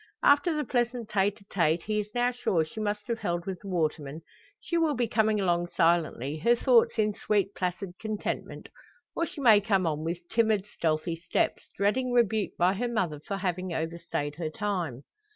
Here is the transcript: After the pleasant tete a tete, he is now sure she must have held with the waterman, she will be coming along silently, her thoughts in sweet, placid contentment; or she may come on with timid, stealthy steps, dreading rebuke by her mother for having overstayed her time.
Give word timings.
After 0.23 0.51
the 0.55 0.63
pleasant 0.63 1.09
tete 1.09 1.41
a 1.41 1.45
tete, 1.47 1.83
he 1.83 1.99
is 1.99 2.09
now 2.15 2.31
sure 2.31 2.65
she 2.65 2.79
must 2.79 3.07
have 3.07 3.19
held 3.19 3.45
with 3.45 3.59
the 3.61 3.67
waterman, 3.67 4.21
she 4.59 4.75
will 4.75 4.95
be 4.95 5.07
coming 5.07 5.39
along 5.39 5.67
silently, 5.69 6.39
her 6.39 6.55
thoughts 6.55 6.97
in 6.97 7.13
sweet, 7.13 7.53
placid 7.53 7.91
contentment; 7.99 8.69
or 9.15 9.27
she 9.27 9.39
may 9.41 9.61
come 9.61 9.85
on 9.85 10.03
with 10.03 10.27
timid, 10.27 10.65
stealthy 10.65 11.17
steps, 11.17 11.69
dreading 11.77 12.11
rebuke 12.11 12.53
by 12.57 12.73
her 12.73 12.87
mother 12.87 13.19
for 13.19 13.37
having 13.37 13.73
overstayed 13.75 14.37
her 14.37 14.49
time. 14.49 15.03